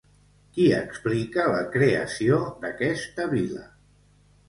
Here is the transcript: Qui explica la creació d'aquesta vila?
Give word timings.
Qui 0.55 0.63
explica 0.77 1.45
la 1.57 1.61
creació 1.77 2.43
d'aquesta 2.67 3.33
vila? 3.39 3.67